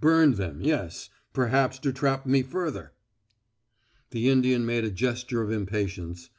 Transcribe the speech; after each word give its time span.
"Burned 0.00 0.36
them, 0.36 0.62
yes 0.62 1.10
perhaps 1.34 1.78
to 1.80 1.92
trap 1.92 2.24
me 2.24 2.42
further." 2.42 2.94
The 4.12 4.30
Indian 4.30 4.64
made 4.64 4.84
a 4.86 4.90
gesture 4.90 5.42
of 5.42 5.52
impatience. 5.52 6.30